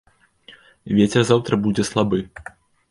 Вецер 1.01 1.21
заўтра 1.31 1.53
будзе 1.69 1.83
слабы. 1.93 2.27